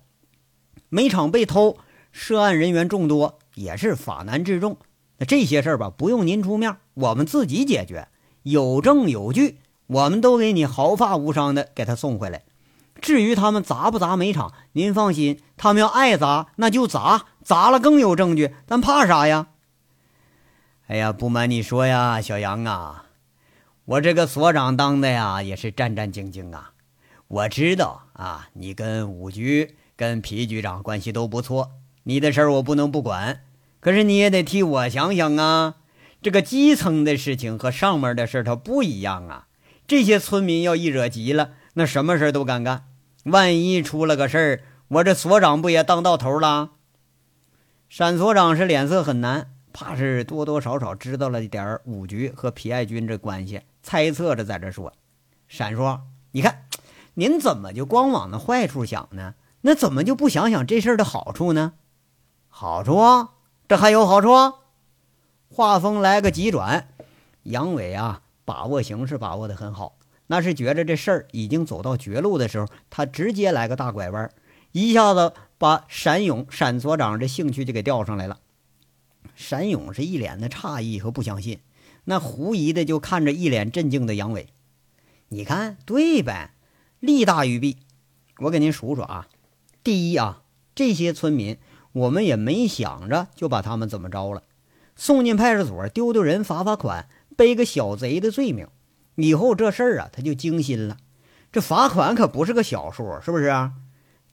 [0.88, 1.77] 煤厂被偷，
[2.12, 4.79] 涉案人员众多，也是法难治众。
[5.18, 8.09] 那这些事儿吧，不用您出面，我们自己解决，
[8.42, 9.59] 有证有据。
[9.88, 12.42] 我们都给你毫发无伤的给他送回来。
[13.01, 19.49] 至于他们砸不砸煤厂，您放心，他们要爱砸那就砸，砸了更有证据，咱怕啥呀？
[20.88, 23.07] 哎呀，不瞒你说呀，小杨啊，
[23.85, 26.73] 我这个所长当的呀也是战战兢兢啊。
[27.29, 31.73] 我知道啊，你跟武局、跟皮局长关系都不错，
[32.05, 33.45] 你的事儿我不能不管，
[33.81, 35.75] 可是你也得替我想想啊。
[36.23, 39.47] 这个基层的事情和上面的事它不一样啊。
[39.87, 42.87] 这些村民要一惹急了，那什么事都敢干。
[43.25, 46.71] 万一出了个事儿，我这所长不也当到头了？
[47.91, 54.95] 闪所长是脸色很难，怕是多多少少知道了一点五局和皮爱军这关系，猜测着在这说
[55.47, 56.64] ：“闪说，你看，
[57.18, 59.35] 您怎么就光往那坏处想呢？
[59.62, 61.72] 那怎么就不想想这事儿的好处呢？
[62.48, 63.31] 好处啊？
[63.66, 64.28] 这还有好处？”
[65.50, 66.88] 话锋来个急转，
[67.42, 68.22] 杨伟啊。
[68.44, 74.31] 把握形势把握的很好，那是觉着这事儿已经走到绝路的时候，他直接来个大拐弯，
[74.70, 78.38] 一下子把闪勇闪所长这兴趣就给调上来了。
[79.35, 81.59] 闪勇是一脸的诧异和不相信，
[82.04, 84.46] 那狐疑的就看着一脸震惊的杨伟。
[85.31, 86.54] 你看对呗，
[87.00, 87.78] 利大于弊。
[88.38, 89.28] 我给您数数啊，
[89.82, 90.42] 第一啊，
[90.74, 91.58] 这些村民
[91.92, 94.42] 我们也没想着就把他们怎么着了，
[94.96, 97.08] 送进派出所丢丢人罚罚款。
[97.37, 98.66] 背个小贼的罪名，
[99.14, 100.96] 以后这事儿啊，他就精心了。
[101.52, 103.74] 这罚款可不是个小数，是不是啊？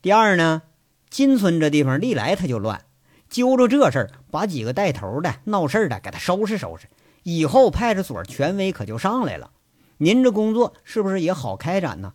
[0.01, 0.63] 第二呢，
[1.07, 2.83] 金村这地方历来他就乱，
[3.29, 6.87] 揪着这事儿，把几个带头的闹事儿的给他收拾收拾，
[7.21, 9.51] 以后派出所权威可就上来了。
[9.97, 12.13] 您这工作是不是也好开展呢？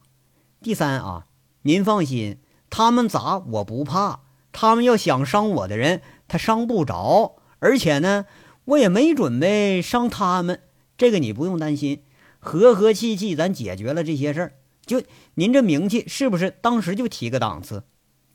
[0.62, 1.24] 第三啊，
[1.62, 2.36] 您放心，
[2.68, 4.20] 他们砸我不怕，
[4.52, 8.26] 他们要想伤我的人，他伤不着，而且呢，
[8.66, 10.60] 我也没准备伤他们。
[10.98, 12.02] 这个你不用担心，
[12.38, 14.52] 和和气气，咱解决了这些事儿，
[14.84, 17.84] 就您这名气是不是当时就提个档次？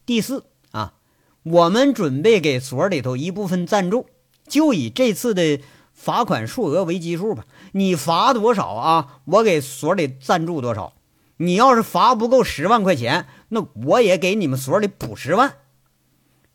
[0.03, 0.95] 第四啊，
[1.43, 4.07] 我们准备给所里头一部分赞助，
[4.47, 5.61] 就以这次的
[5.93, 7.45] 罚款数额为基数吧。
[7.73, 9.21] 你罚多少啊？
[9.25, 10.93] 我给所里赞助多少？
[11.37, 15.55] 你要是罚不够十万块钱，那我也给你们所里补十万。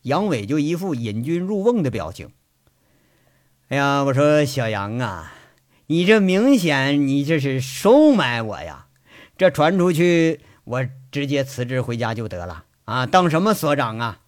[0.03, 2.31] 杨伟就一副引君入瓮的表情。
[3.69, 5.35] 哎呀，我说小杨啊。
[5.87, 8.87] 你这明显，你这是收买我呀！
[9.37, 13.07] 这传出去，我直接辞职回家就得了啊！
[13.07, 14.21] 当什么所长啊？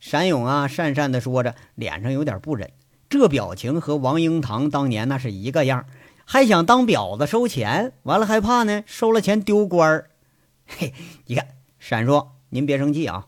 [0.00, 2.72] 山勇啊，讪讪的说着，脸上有点不忍。
[3.08, 5.86] 这表情和王英堂当年那是一个样，
[6.24, 10.10] 还想当婊子收钱，完了还怕呢，收了钱丢官儿。
[10.66, 10.94] 嘿，
[11.26, 13.26] 你看，闪烁，您别生气啊！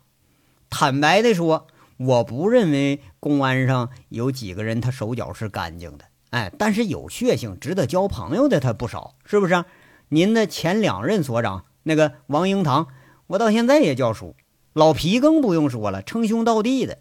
[0.71, 1.67] 坦白的说，
[1.99, 6.07] 我不认为公安上有几个人他手脚是干净的。
[6.31, 9.65] 哎，但是有血性、值得交朋友的他不少，是不是？
[10.09, 12.89] 您的前两任所长那个王英堂，
[13.29, 14.35] 我到现在也叫叔。
[14.73, 16.99] 老皮更不用说了，称兄道弟的。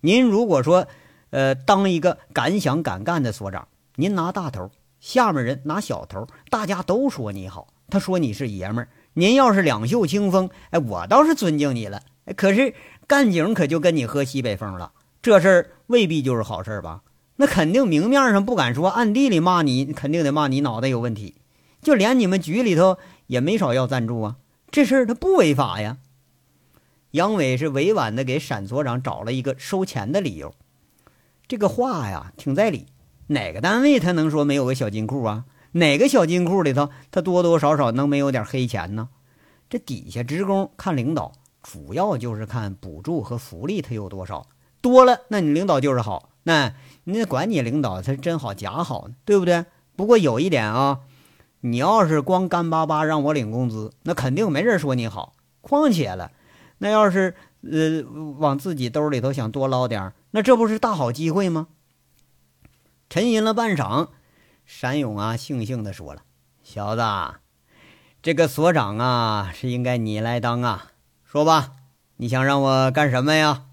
[0.00, 0.86] 您如果说，
[1.30, 4.70] 呃，当一个敢想敢干的所长，您拿大头，
[5.04, 8.88] 下面人拿小头，大家都说你好，他说你是爷们儿。
[9.12, 12.00] 您要是两袖清风，哎，我倒是尊敬你了。
[12.34, 12.72] 可是
[13.06, 17.02] 干警可就跟你喝西北风了，这事儿未必就是好事吧？
[17.36, 21.34] 那肯定明面上不敢说，暗地里骂你，肯定得骂你脑袋有问题。
[21.82, 24.36] 就连你们局里头也没少要赞助啊，
[24.70, 25.98] 这事儿他不违法呀。
[27.10, 30.54] 杨伟是委婉的给闪所长找了一个收钱的理由。
[31.46, 32.86] 这个话呀，挺在理。
[33.28, 35.44] 哪个单位他能说没有个小金库啊？
[35.72, 39.08] 哪个小金库里头他多多少少能没有点黑钱呢？
[39.68, 41.32] 这底下职工看领导，
[41.62, 44.46] 主要就是看补助和福利他有多少，
[44.80, 46.30] 多了那你领导就是好。
[46.44, 49.64] 那你管你领导他真好假好呢，对不对？
[49.96, 51.00] 不过有一点啊，
[51.60, 55.32] 你要是光干巴巴让我领工资，那肯定没人说你好。
[55.62, 56.30] 况且了，
[56.78, 58.04] 那要是呃
[58.38, 61.68] 往自己兜里头想多捞点那这不是大好机会吗？
[63.08, 64.08] 沉吟了半晌，
[64.64, 66.22] 山勇啊，悻悻地说了
[66.64, 67.02] ：“小子，
[68.22, 70.92] 这个所长啊，是应该你来当啊。
[71.24, 71.72] 说吧，
[72.16, 73.66] 你想让我干什么呀？”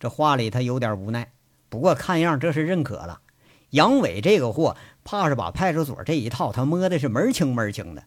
[0.00, 1.32] 这话里他有点无奈，
[1.68, 3.20] 不过看样这是认可了。
[3.70, 8.04] 杨伟这个货，怕是把派出所这一套他摸的是门清门清的。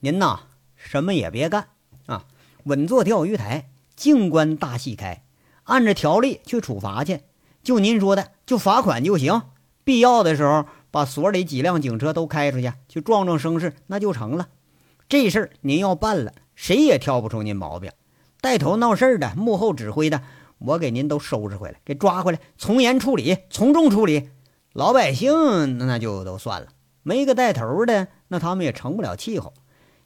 [0.00, 0.40] 您呐，
[0.76, 1.68] 什么也别干
[2.06, 2.24] 啊，
[2.64, 5.24] 稳坐钓鱼台，静观大戏开，
[5.64, 7.22] 按着条例去处罚去。
[7.62, 9.42] 就您说的，就罚款就行。
[9.84, 14.48] 必要的时候，把所里几辆警车都开出去，去壮壮声势，那就成了。
[15.08, 17.90] 这事儿您要办了，谁也挑不出您毛病。
[18.40, 20.22] 带头闹事儿的、幕后指挥的，
[20.58, 24.30] 我给您都收拾回来，给抓回来，从严处理，从重处理。
[24.72, 26.68] 老百姓那就都算了，
[27.02, 29.52] 没个带头的，那他们也成不了气候。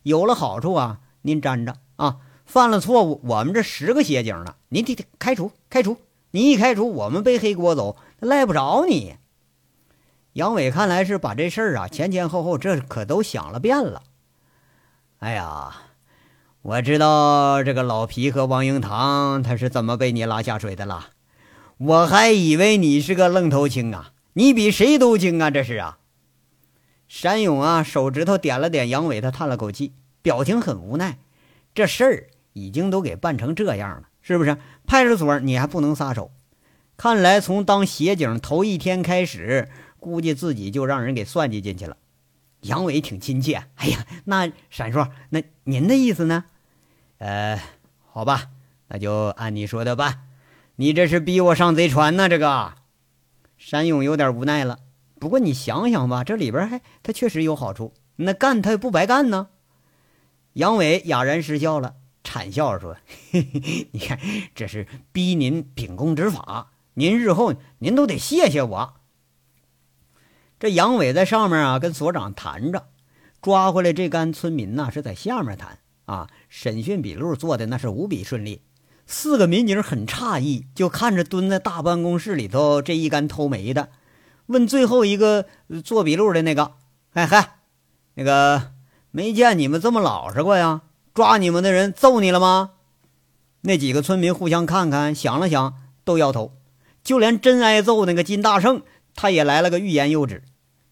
[0.02, 5.96] 有了好处啊，您沾着啊，犯了错误，我们这十个协警呢，您得开除，开除。
[6.30, 9.16] 你一开除，我们背黑锅走，赖不着你。
[10.34, 14.02] 杨伟看来是把这事儿啊前前后后这可都想了遍了。
[15.18, 15.74] 哎呀，
[16.62, 21.10] 我知道这个老皮和王英堂他是怎么被你拉下水的了，
[21.78, 24.12] 我还以为你是个愣头青啊。
[24.34, 25.50] 你比谁都精啊！
[25.50, 25.98] 这是啊，
[27.08, 31.18] 山勇啊，手指头点了点杨伟，他叹了口气，表情很无奈。
[31.74, 34.56] 这事儿已经都给办成这样了，是不是？
[34.86, 36.30] 派出所你还不能撒手。
[36.98, 39.68] 看来从当协警头一天开始，
[40.00, 41.96] 估计自己就让人给算计进去了。
[42.62, 43.62] 杨伟挺亲切。
[43.76, 46.46] 哎呀，那闪叔，那您的意思呢？
[47.18, 47.62] 呃，
[48.10, 48.50] 好吧，
[48.88, 50.24] 那就按你说的办。
[50.74, 52.28] 你这是逼我上贼船呢？
[52.28, 52.74] 这个。
[53.56, 54.80] 山勇有点无奈了，
[55.20, 59.50] 不过你想想吧，这里边还他确实有好处，那干他也不白干呢。
[60.54, 62.96] 杨伟哑然失笑了，惨笑说
[63.30, 64.18] ：“嘿 嘿你看，
[64.56, 68.94] 这是逼您秉公执法，您日后您都得谢谢我。”
[70.58, 72.88] 这杨伟在上面啊，跟所长谈着，
[73.40, 76.28] 抓回来这干村民呢，是在下面谈啊。
[76.48, 78.62] 审讯笔录做的那是无比顺利。
[79.06, 83.90] 四个民警很诧异，就看着蹲在大办公室里头这一干偷煤的，
[84.46, 85.46] 问最后一个
[85.84, 86.72] 做笔录的那个
[87.14, 87.60] ：“嗨嗨，
[88.14, 88.72] 那个
[89.12, 90.82] 没见你们这么老实过呀？
[91.14, 92.72] 抓你们的人揍你了吗？”
[93.62, 96.57] 那几个村民互相看看，想了想，都摇头。
[97.08, 98.82] 就连真挨揍那个金大圣，
[99.14, 100.42] 他也来了个欲言又止。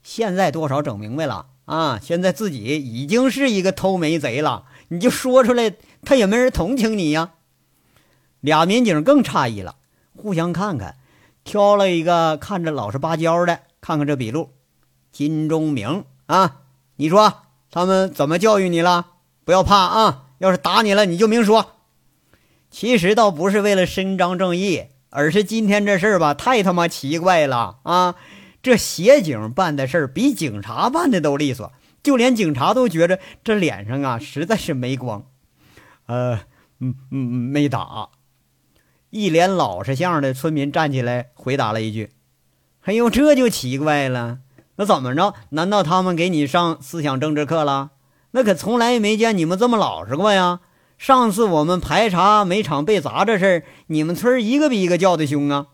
[0.02, 2.00] 现在多少整明白了啊？
[2.02, 5.74] 现在自己已经是一个偷煤贼了，你就说出来，
[6.07, 7.33] 他也没人同情你呀。
[8.40, 9.76] 俩民警更诧异了，
[10.16, 10.96] 互相看看，
[11.44, 14.48] 挑了一个看着老实巴交的，看看这笔录，
[15.12, 16.62] 金钟明啊，
[16.96, 19.09] 你说他们怎么教育你了？
[19.44, 21.72] 不要怕啊，要是打你了，你就明说。
[22.70, 28.16] 其实倒不是为了伸张正义，而是今天这事儿吧，太他妈奇怪了啊！
[28.62, 35.24] 这协警办的事儿比警察办的都利索，就连警察都觉着这脸上啊实在是没光。
[36.05, 36.40] 呃，
[36.81, 38.11] 嗯嗯，没打。
[39.09, 42.11] 一脸老实相的村民站起来回答了一句
[42.85, 44.40] ：“哎呦，这就奇怪了。
[44.76, 45.33] 那怎么着？
[45.48, 47.92] 难道他们给你上思想政治课了？
[48.33, 50.61] 那可从来也没见你们这么老实过呀！
[50.98, 55.66] 上次我们排查煤厂被砸这事儿，你们村一个比一个叫的凶啊！”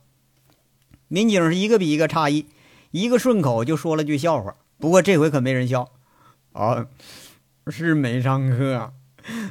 [1.08, 2.46] 民警是一个比一个诧异，
[2.90, 4.54] 一个顺口就说了句笑话。
[4.78, 5.88] 不过这回可没人笑。
[6.52, 6.86] 啊，
[7.68, 8.92] 是没上课。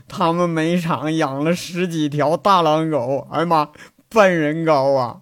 [0.08, 3.70] 他们煤厂养了十几条大狼狗，哎呀妈，
[4.10, 5.22] 半人高啊！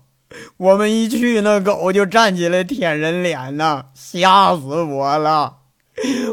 [0.58, 5.58] 我们一去，那狗就站起来舔人脸呢，吓死我了！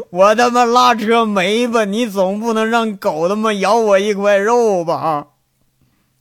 [0.09, 1.85] 我他妈拉车没吧？
[1.85, 5.27] 你总不能让狗他妈咬我一块肉吧？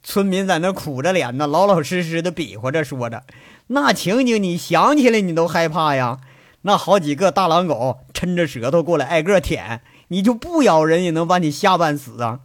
[0.03, 3.25] 村民在那苦着脸呢，老老实实的比划着说着，
[3.69, 6.19] 那情景你想起来你都害怕呀！
[6.63, 9.83] 那好几个大狼狗抻着舌头过来挨个舔。
[10.09, 12.41] 你就不咬人也能把你吓半死啊？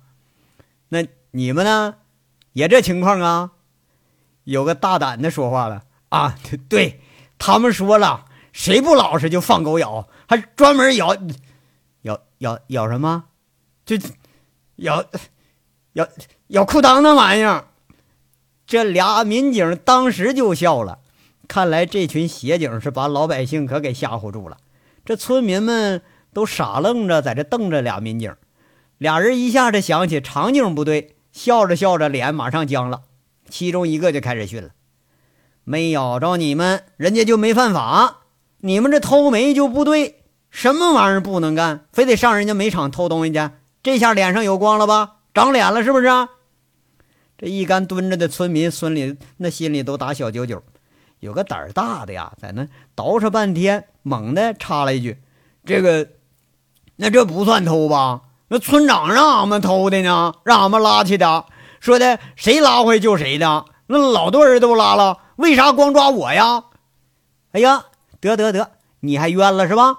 [0.90, 1.96] 那你们呢？
[2.54, 3.52] 也这情况啊？
[4.44, 6.36] 有个大胆的说话了啊！
[6.68, 7.02] 对
[7.38, 11.16] 他们说了，谁不老实就放狗咬，还专门咬
[12.04, 13.26] 咬咬咬什么？
[13.86, 13.98] 就
[14.78, 15.04] 咬
[15.94, 16.08] 咬
[16.48, 17.66] 咬裤裆那玩意儿。
[18.66, 21.00] 这俩民警当时就笑了，
[21.48, 24.58] 看来这群协警是把老百姓可给吓唬住了。
[25.04, 26.02] 这村民们。
[26.34, 28.34] 都傻愣着，在这瞪着俩民警，
[28.98, 33.02] 俩人一下子想起场景不对，笑着笑着脸马上僵了。
[33.50, 34.70] 其中一个就开始训了
[35.66, 38.21] ：“没咬着你们，人家就没犯法；
[38.62, 41.86] 你们这偷煤就不对，什么玩意儿不能干？
[41.92, 43.50] 非得上人家煤场偷东西去？
[43.84, 45.18] 这下脸上有光了吧？
[45.34, 46.08] 长脸了是不是？
[47.38, 50.62] 这一干蹲着的村民，孙里那心里都打小九九。
[51.20, 55.18] 有个胆儿大的呀，在那捯饬半天，猛地插了一句
[55.66, 56.08] ：“这个，
[56.98, 58.22] 那这不算偷吧？
[58.48, 61.46] 那村长让俺们偷的呢，让俺们拉去的，
[61.80, 63.66] 说的谁拉回就谁的。
[63.88, 66.66] 那老多人都拉了，为啥光抓我呀？”
[67.54, 67.86] 哎呀，
[68.22, 69.98] 得得得，你还冤了是吧？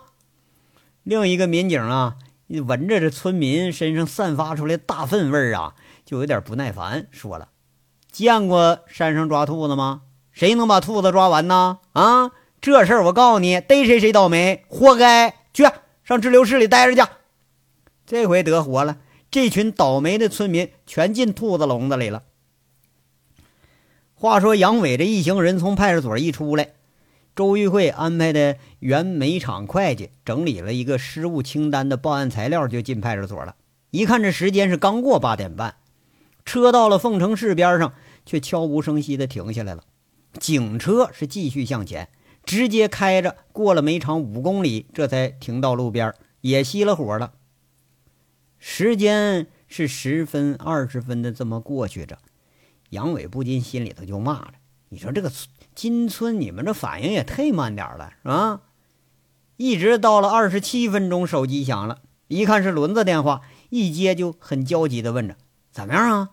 [1.03, 2.17] 另一个民警啊，
[2.47, 7.49] 闻着这村民身上散发出来大粪味儿啊，就有点不耐烦，说了
[8.13, 10.03] ：“见过山上抓兔子吗？
[10.31, 11.81] 谁能把兔子抓完呢？
[11.95, 15.35] 啊，这事儿我告诉你，逮谁谁倒霉，活该！
[15.53, 15.65] 去
[16.05, 17.11] 上滞留室里待着去。
[18.07, 18.99] 这回得活了，
[19.33, 22.23] 这群倒霉的村民全进兔子笼子里了。”
[24.15, 26.75] 话说杨伟这一行人从派出所一出来。
[27.35, 33.57] 周玉慧安排的原煤厂会计整理了一个失物清单的报案材料，就进派出所了。
[33.91, 35.77] 一看这时间是刚过八点半，
[36.45, 37.95] 车到了凤城市边上，
[38.27, 39.85] 却悄无声息地停下来了。
[40.39, 42.11] 警车是继续向前，
[42.45, 47.33] 直接开着过了煤厂五公里，这才停到路边，也熄了火了。
[48.59, 52.19] 时间是十分、二十分的这么过去着，
[52.91, 54.53] 杨伟不禁心里头就骂了
[54.91, 55.33] ：“你说这个……”
[55.75, 58.61] 金村，你们这反应也忒慢点了，是吧？
[59.57, 61.99] 一直到了二十七分钟，手机响了，
[62.29, 65.37] 一看是轮子电话，一接就很焦急的问着
[65.71, 66.31] ：“怎么样啊，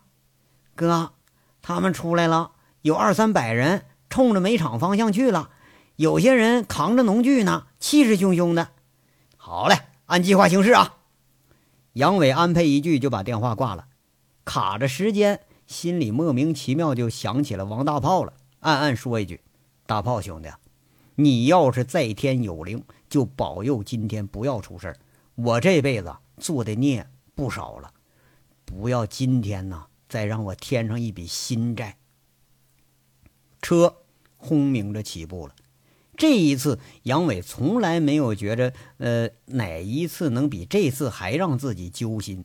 [0.75, 1.13] 哥？
[1.61, 5.49] 他们出来了，有二三百人，冲着煤场方向去了，
[5.97, 8.69] 有些人扛着农具呢，气势汹汹的。
[9.37, 10.95] 好嘞，按计划行事啊！”
[11.93, 13.85] 杨伟安排一句就把电话挂了，
[14.45, 18.33] 卡着时间，心里莫名其妙就想起了王大炮了。
[18.59, 19.41] 暗暗说一句
[19.87, 20.49] ：“大炮兄弟，
[21.15, 24.95] 你要是在天有灵，就保佑今天不要出事
[25.35, 27.93] 我这辈子做的孽不少了，
[28.65, 31.97] 不要今天呢再让我添上一笔新债。”
[33.61, 33.97] 车
[34.37, 35.55] 轰鸣着起步了。
[36.17, 42.43] 这一次，杨伟从来没有觉着，呃，哪一次能比这次还让自己揪心。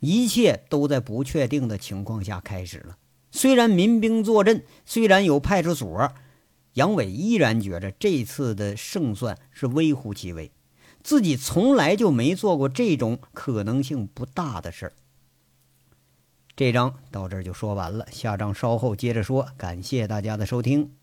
[0.00, 2.98] 一切都在不确定的情况下开始了。
[3.30, 6.12] 虽然民兵坐镇，虽然有派出所，
[6.74, 10.50] 杨伟依然觉着这次的胜算是微乎其微。
[11.02, 14.92] 自己从来就没做过这种可能性不大的事儿。
[16.54, 19.48] 这章到这儿就说完了，下章稍后接着说。
[19.56, 20.99] 感谢大家的收听。